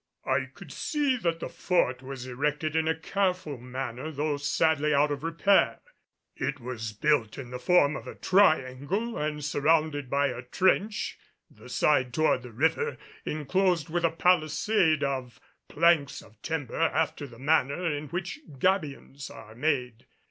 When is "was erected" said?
2.01-2.75